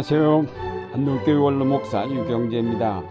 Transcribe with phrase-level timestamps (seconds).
[0.00, 0.46] 안녕하세요.
[0.94, 3.02] 안동교회 원로 목사 유경재입니다.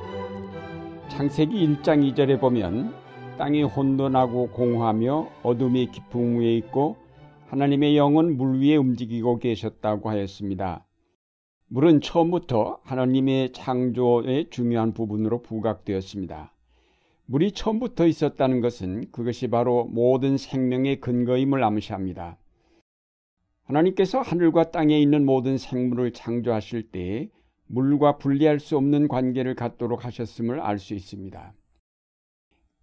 [1.09, 2.95] 창세기 1장 2절에 보면
[3.37, 6.97] 땅이 혼돈하고 공하며 어둠이 깊음 위에 있고
[7.45, 10.87] 하나님의 영은 물 위에 움직이고 계셨다고 하였습니다.
[11.67, 16.55] 물은 처음부터 하나님의 창조의 중요한 부분으로 부각되었습니다.
[17.27, 22.39] 물이 처음부터 있었다는 것은 그것이 바로 모든 생명의 근거임을 암시합니다.
[23.69, 27.29] 하나님께서 하늘과 땅에 있는 모든 생물을 창조하실 때
[27.67, 31.53] 물과 분리할 수 없는 관계를 갖도록 하셨음을 알 수 있습니다.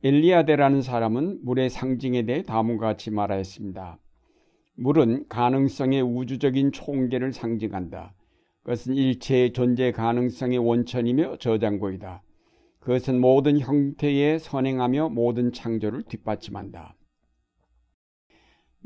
[0.05, 3.99] 엘리아데라는 사람은 물의 상징에 대해 다음과 같이 말하였습니다.
[4.77, 8.15] 물은 가능성의 우주적인 총계를 상징한다.
[8.63, 12.23] 그것은 일체의 존재 가능성의 원천이며 저장고이다.
[12.79, 16.96] 그것은 모든 형태의 선행하며 모든 창조를 뒷받침한다.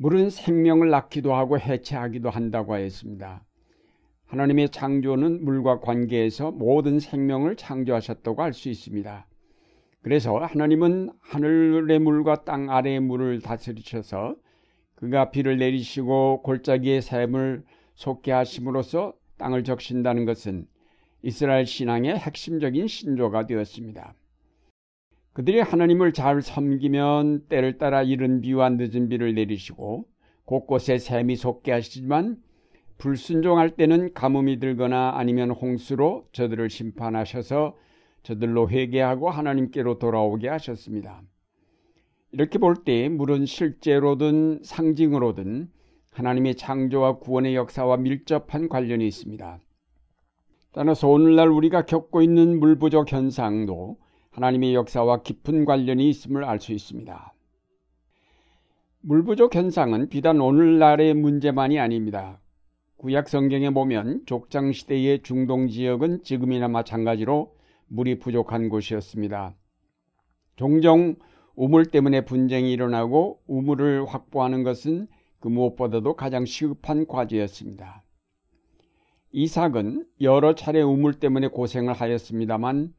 [0.01, 3.45] 물은 생명을 낳기도 하고 해체하기도 한다고 하였습니다.
[4.29, 9.27] 하나님의 창조는 물과 관계에서 모든 생명을 창조하셨다고 할 수 있습니다.
[10.01, 14.37] 그래서 하나님은 하늘의 물과 땅 아래의 물을 다스리셔서
[14.95, 20.67] 그가 비를 내리시고 골짜기의 샘을 솟게 하심으로써 땅을 적신다는 것은
[21.20, 24.14] 이스라엘 신앙의 핵심적인 신조가 되었습니다.
[25.33, 30.06] 그들이 하나님을 잘 섬기면 때를 따라 이른 비와 늦은 비를 내리시고
[30.45, 32.42] 곳곳에 샘이 솟게 하시지만
[32.98, 37.77] 불순종할 때는 가뭄이 들거나 아니면 홍수로 저들을 심판하셔서
[38.25, 41.23] 저들로 회개하고 하나님께로 돌아오게 하셨습니다.
[42.33, 45.70] 이렇게 볼 때 물은 실제로든 상징으로든
[46.12, 49.61] 하나님의 창조와 구원의 역사와 밀접한 관련이 있습니다.
[50.73, 53.97] 따라서 오늘날 우리가 겪고 있는 물 부족 현상도
[54.31, 57.34] 하나님의 역사와 깊은 관련이 있음을 알 수 있습니다.
[59.03, 62.41] 물 부족 현상은 비단 오늘날의 문제만이 아닙니다.
[62.96, 67.55] 구약 성경에 보면 족장 시대의 중동 지역은 지금이나 마찬가지로
[67.89, 69.55] 물이 부족한 곳이었습니다.
[70.57, 71.17] 종종
[71.55, 75.08] 우물 때문에 분쟁이 일어나고 우물을 확보하는 것은
[75.41, 78.05] 그 무엇보다도 가장 시급한 과제였습니다.
[79.33, 82.92] 이삭은 여러 차례 우물 때문에 고생을 하였습니다만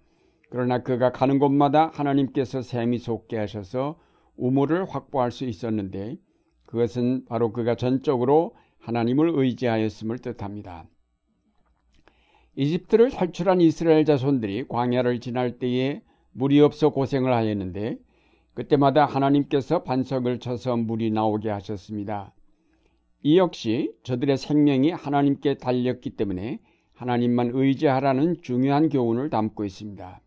[0.51, 3.97] 그러나 그가 가는 곳마다 하나님께서 샘이 솟게 하셔서
[4.35, 6.17] 우물을 확보할 수 있었는데
[6.65, 10.85] 그것은 바로 그가 전적으로 하나님을 의지하였음을 뜻합니다.
[12.55, 16.01] 이집트를 탈출한 이스라엘 자손들이 광야를 지날 때에
[16.33, 17.97] 물이 없어 고생을 하였는데
[18.53, 22.33] 그때마다 하나님께서 반석을 쳐서 물이 나오게 하셨습니다.
[23.23, 26.59] 이 역시 저들의 생명이 하나님께 달렸기 때문에
[26.93, 30.20] 하나님만 의지하라는 중요한 교훈을 담고 있습니다.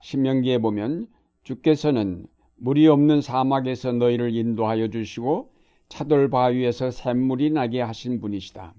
[0.00, 1.08] 신명기에 보면
[1.42, 2.26] 주께서는
[2.56, 5.50] 물이 없는 사막에서 너희를 인도하여 주시고
[5.88, 8.74] 차돌 바위에서 샘물이 나게 하신 분이시다.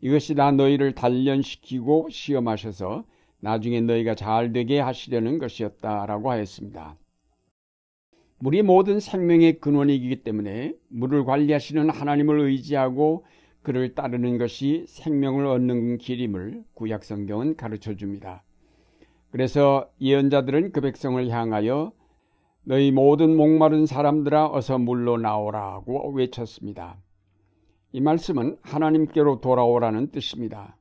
[0.00, 3.04] 이것이 다 너희를 단련시키고 시험하셔서
[3.40, 6.96] 나중에 너희가 잘 되게 하시려는 것이었다라고 하였습니다.
[8.38, 13.24] 물이 모든 생명의 근원이기 때문에 물을 관리하시는 하나님을 의지하고
[13.62, 18.42] 그를 따르는 것이 생명을 얻는 길임을 구약성경은 가르쳐 줍니다.
[19.32, 21.92] 그래서 예언자들은 그 백성을 향하여
[22.64, 26.98] 너희 모든 목마른 사람들아 어서 물로 나오라고 외쳤습니다.
[27.92, 30.76] 이 말씀은 하나님께로 돌아오라는 뜻입니다.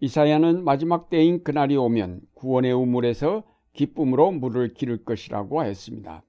[0.00, 3.44] 이사야는 마지막 때인 그날이 오면 구원의 우물에서
[3.74, 6.22] 기쁨으로 물을 기를 것이라고 하였습니다.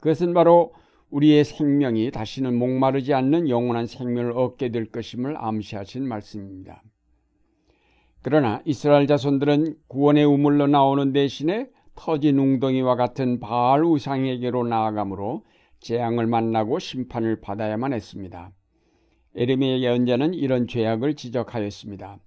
[0.00, 0.74] 그것은 바로
[1.08, 6.82] 우리의 생명이 다시는 목마르지 않는 영원한 생명을 얻게 될 것임을 암시하신 말씀입니다.
[8.30, 15.46] 그러나 이스라엘 자손들은 구원의 우물로 나오는 대신에 터진 웅덩이와 같은 바알 우상에게로 나아가므로
[15.80, 18.52] 재앙을 만나고 심판을 받아야만 했습니다.
[19.34, 22.18] 에르미야 예언자는 이런 죄악을 지적하였습니다.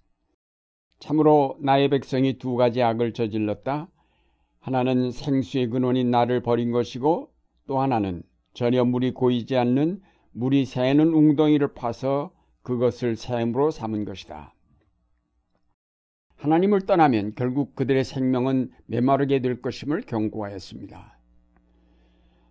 [0.98, 3.88] 참으로 나의 백성이 두 가지 악을 저질렀다.
[4.60, 7.30] 하나는 생수의 근원인 나를 버린 것이고
[7.68, 8.24] 또 하나는
[8.56, 10.02] 전혀 물이 고이지 않는
[10.32, 12.32] 물이 새는 웅덩이를 파서
[12.64, 14.56] 그것을 샘으로 삼은 것이다.
[16.42, 21.20] 하나님을 떠나면 결국 그들의 생명은 메마르게 될 것임을 경고하였습니다.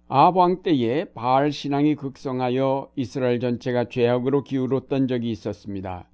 [0.07, 6.09] 아합왕 때에 바알 신앙이 극성하여 이스라엘 전체가 죄악으로 기울었던 적이 있었습니다.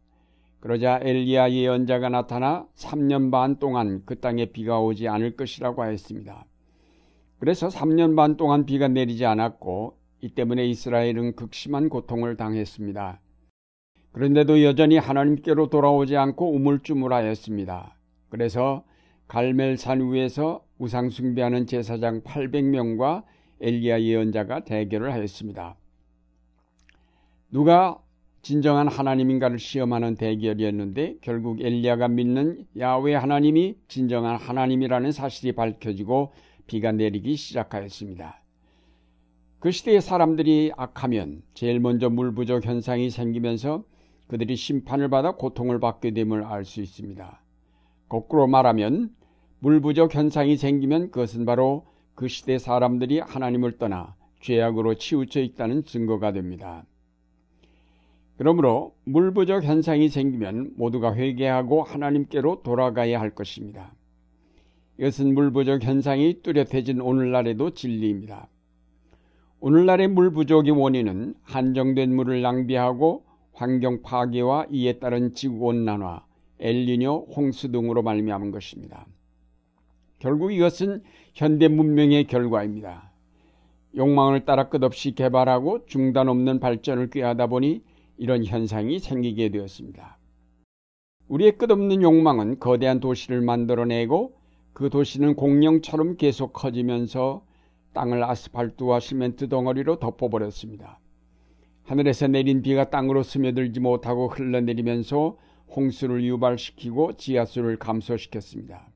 [0.61, 6.47] 그러자 엘리야 예언자가 나타나 3년 반 동안 그 땅에 비가 오지 않을 것이라고 하였습니다.
[7.39, 13.21] 그래서 3년 반 동안 비가 내리지 않았고 이 때문에 이스라엘은 극심한 고통을 당했습니다.
[14.17, 17.99] 그런데도 여전히 하나님께로 돌아오지 않고 우물쭈물하였습니다.
[18.31, 18.83] 그래서
[19.29, 23.25] 갈멜산 위에서 우상 숭배하는 제사장 800명과
[23.61, 25.77] 엘리야 예언자가 대결을 하였습니다.
[27.51, 27.99] 누가
[28.41, 36.33] 진정한 하나님인가를 시험하는 대결이었는데 결국 엘리야가 믿는 야외 하나님이 진정한 하나님이라는 사실이 밝혀지고
[36.67, 38.41] 비가 내리기 시작하였습니다.
[39.59, 43.85] 그 시대의 사람들이 악하면 제일 먼저 물 부족 현상이 생기면서
[44.29, 47.43] 그들이 심판을 받아 고통을 받게 됨을 알 수 있습니다.
[48.09, 49.11] 거꾸로 말하면
[49.59, 56.33] 물 부족 현상이 생기면 그것은 바로 그 시대 사람들이 하나님을 떠나 죄악으로 치우쳐 있다는 증거가
[56.33, 56.85] 됩니다.
[58.37, 63.95] 그러므로 물 부족 현상이 생기면 모두가 회개하고 하나님께로 돌아가야 할 것입니다.
[64.99, 68.49] 이것은 물 부족 현상이 뚜렷해진 오늘날에도 진리입니다.
[69.61, 73.26] 오늘날의 물 부족의 원인은 한정된 물을 낭비하고
[73.57, 76.23] 환경 파괴와 이에 따른 지구 온난화,
[76.61, 79.07] 엘리뇨, 홍수 등으로 말미암은 것입니다.
[80.19, 83.11] 결국 이것은 현대 문명의 결과입니다.
[83.97, 87.83] 욕망을 따라 끝없이 개발하고 중단 없는 발전을 꾀하다 보니
[88.19, 90.19] 이런 현상이 생기게 되었습니다.
[91.29, 94.37] 우리의 끝없는 욕망은 거대한 도시를 만들어내고
[94.75, 97.43] 그 도시는 공룡처럼 계속 커지면서
[97.95, 101.01] 땅을 아스팔트와 시멘트 덩어리로 덮어버렸습니다.
[101.87, 105.39] 하늘에서 내린 비가 땅으로 스며들지 못하고 흘러내리면서
[105.75, 108.89] 홍수를 유발시키고 지하수를 감소시켰습니다.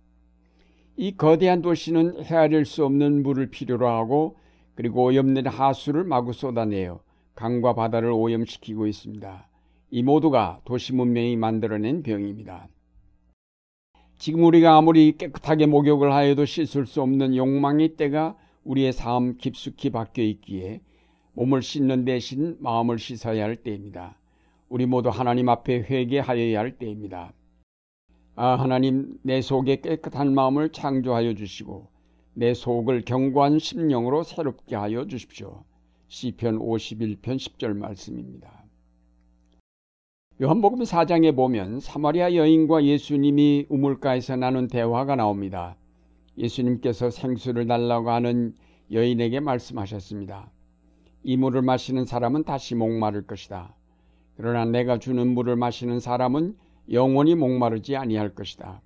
[0.96, 4.36] 이 거대한 도시는 헤아릴 수 없는 물을 필요로 하고
[4.74, 7.00] 그리고 오염된 하수를 마구 쏟아내어
[7.36, 9.48] 강과 바다를 오염시키고 있습니다.
[9.92, 12.68] 이 모두가 도시 문명이 만들어낸 병입니다.
[14.18, 20.22] 지금 우리가 아무리 깨끗하게 목욕을 하여도 씻을 수 없는 욕망의 때가 우리의 삶 깊숙이 박혀
[20.22, 20.80] 있기에
[21.34, 24.16] 몸을 씻는 대신 마음을 씻어야 할 때입니다.
[24.68, 27.32] 우리 모두 하나님 앞에 회개하여야 할 때입니다.
[28.36, 31.88] 아 하나님 내 속에 깨끗한 마음을 창조하여 주시고
[32.34, 35.64] 내 속을 견고한 심령으로 새롭게 하여 주십시오.
[36.08, 38.64] 시편 51편 10절 말씀입니다.
[40.42, 45.76] 요한복음 4장에 보면 사마리아 여인과 예수님이 우물가에서 나눈 대화가 나옵니다.
[46.38, 48.54] 예수님께서 생수를 달라고 하는
[48.90, 50.50] 여인에게 말씀하셨습니다.
[51.22, 53.74] 이 물을 마시는 사람은 다시 목마를 것이다.
[54.36, 56.56] 그러나 내가 주는 물을 마시는 사람은
[56.90, 58.80] 영원히 목마르지 아니할 것이다.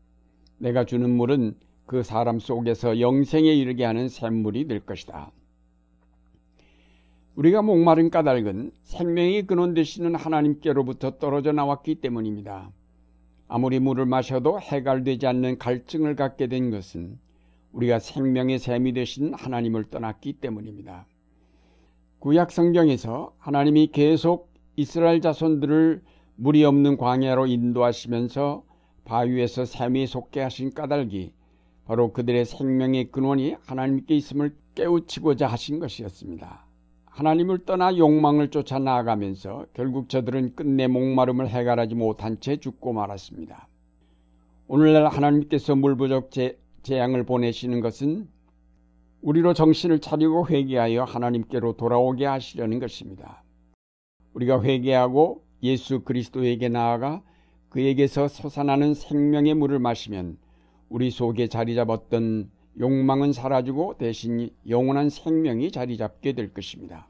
[0.58, 1.54] 내가 주는 물은
[1.86, 5.30] 그 사람 속에서 영생에 이르게 하는 샘물이 될 것이다.
[7.36, 12.70] 우리가 목마른 까닭은 생명의 근원 되시는 하나님께로부터 떨어져 나왔기 때문입니다.
[13.48, 17.18] 아무리 물을 마셔도 해갈되지 않는 갈증을 갖게 된 것은
[17.72, 21.06] 우리가 생명의 샘이 되신 하나님을 떠났기 때문입니다.
[22.24, 26.00] 구약 성경에서 하나님이 계속 이스라엘 자손들을
[26.36, 28.64] 물이 없는 광야로 인도하시면서
[29.04, 31.34] 바위에서 샘이 솟게 하신 까닭이
[31.84, 36.64] 바로 그들의 생명의 근원이 하나님께 있음을 깨우치고자 하신 것이었습니다.
[37.04, 43.68] 하나님을 떠나 욕망을 쫓아 나아가면서 결국 저들은 끝내 목마름을 해결하지 못한 채 죽고 말았습니다.
[44.66, 46.30] 오늘날 하나님께서 물부족
[46.84, 48.28] 재앙을 보내시는 것은
[49.24, 53.42] 우리로 정신을 차리고 회개하여 하나님께로 돌아오게 하시려는 것입니다.
[54.34, 57.22] 우리가 회개하고 예수 그리스도에게 나아가
[57.70, 60.36] 그에게서 솟아나는 생명의 물을 마시면
[60.90, 67.08] 우리 속에 자리 잡았던 욕망은 사라지고 대신 영원한 생명이 자리 잡게 될 것입니다.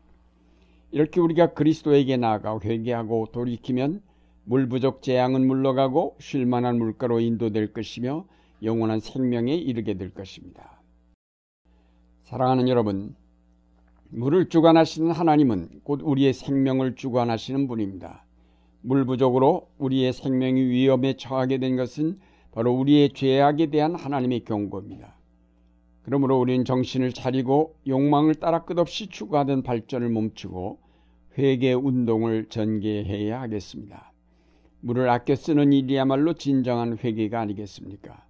[0.92, 4.02] 이렇게 우리가 그리스도에게 나아가 회개하고 돌이키면
[4.44, 8.24] 물 부족 재앙은 물러가고 쉴만한 물가로 인도될 것이며
[8.62, 10.83] 영원한 생명에 이르게 될 것입니다.
[12.24, 13.14] 사랑하는 여러분,
[14.08, 18.24] 물을 주관하시는 하나님은 곧 우리의 생명을 주관하시는 분입니다.
[18.80, 22.18] 물 부족으로 우리의 생명이 위험에 처하게 된 것은
[22.52, 25.14] 바로 우리의 죄악에 대한 하나님의 경고입니다.
[26.02, 30.78] 그러므로 우리는 정신을 차리고 욕망을 따라 끝없이 추구하던 발전을 멈추고
[31.36, 34.12] 회개 운동을 전개해야 하겠습니다.
[34.80, 38.24] 물을 아껴 쓰는 일이야말로 진정한 회개가 아니겠습니까?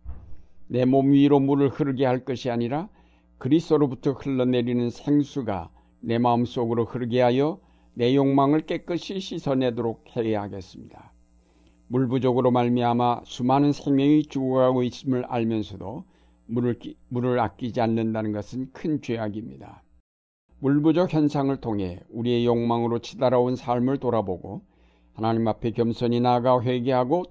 [0.66, 2.88] 내 몸 위로 물을 흐르게 할 것이 아니라
[3.38, 7.58] 그리스도로부터 흘러내리는 생수가 내 마음 속으로 흐르게 하여
[7.94, 11.12] 내 욕망을 깨끗이 씻어내도록 해야 하겠습니다.
[11.86, 16.04] 물 부족으로 말미암아 수많은 생명이 죽어가고 있음을 알면서도
[16.46, 19.82] 물을, 물을 아끼지 않는다는 것은 큰 죄악입니다.
[20.58, 24.62] 물 부족 현상을 통해 우리의 욕망으로 치달아온 삶을 돌아보고
[25.12, 27.24] 하나님 앞에 겸손히 나아가 회개하고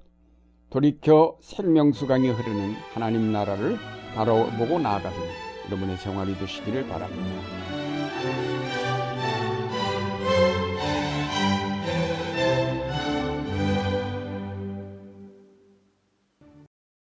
[0.69, 3.77] 돌이켜 생명수강이 흐르는 하나님 나라를
[4.15, 7.82] 바라보고 나아가는 여러분의 생활이 되시기를 바랍니다.